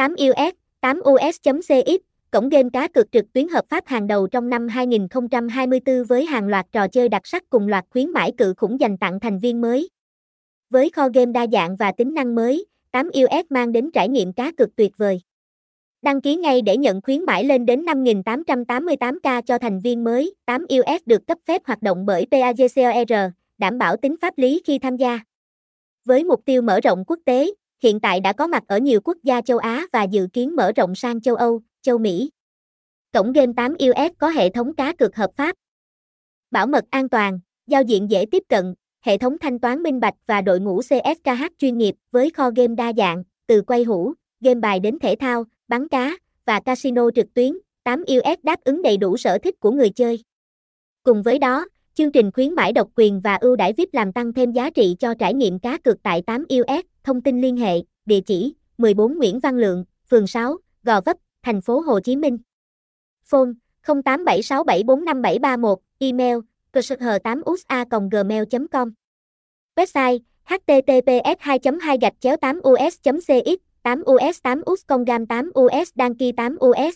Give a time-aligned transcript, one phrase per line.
[0.00, 2.00] 8US, 8US.cx,
[2.30, 6.48] cổng game cá cược trực tuyến hợp pháp hàng đầu trong năm 2024 với hàng
[6.48, 9.60] loạt trò chơi đặc sắc cùng loạt khuyến mãi cự khủng dành tặng thành viên
[9.60, 9.88] mới.
[10.70, 14.52] Với kho game đa dạng và tính năng mới, 8US mang đến trải nghiệm cá
[14.52, 15.20] cược tuyệt vời.
[16.02, 20.34] Đăng ký ngay để nhận khuyến mãi lên đến 5.888k cho thành viên mới.
[20.46, 24.96] 8US được cấp phép hoạt động bởi PAGCOR, đảm bảo tính pháp lý khi tham
[24.96, 25.18] gia.
[26.04, 27.46] Với mục tiêu mở rộng quốc tế,
[27.82, 30.72] hiện tại đã có mặt ở nhiều quốc gia châu Á và dự kiến mở
[30.72, 32.30] rộng sang châu Âu, châu Mỹ.
[33.12, 35.56] Cổng game 8US có hệ thống cá cược hợp pháp.
[36.50, 40.14] Bảo mật an toàn, giao diện dễ tiếp cận, hệ thống thanh toán minh bạch
[40.26, 44.60] và đội ngũ CSKH chuyên nghiệp với kho game đa dạng, từ quay hũ, game
[44.60, 47.52] bài đến thể thao, bắn cá và casino trực tuyến.
[47.84, 50.24] 8US đáp ứng đầy đủ sở thích của người chơi.
[51.02, 54.32] Cùng với đó, chương trình khuyến mãi độc quyền và ưu đãi VIP làm tăng
[54.32, 56.82] thêm giá trị cho trải nghiệm cá cược tại 8US.
[57.04, 61.60] Thông tin liên hệ, địa chỉ 14 Nguyễn Văn Lượng, phường 6, Gò Vấp, thành
[61.60, 62.38] phố Hồ Chí Minh.
[63.24, 63.50] Phone
[63.84, 66.36] 0876745731, email
[66.72, 68.92] cơ8usa.gmail.com
[69.76, 71.98] Website https 2 2
[72.40, 76.94] 8 us cx 8 us 8 us gam 8 us đăng ký 8 us